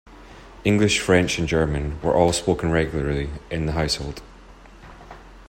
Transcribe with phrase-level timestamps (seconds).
[0.65, 4.23] English, French and German were all spoken regularly in the household.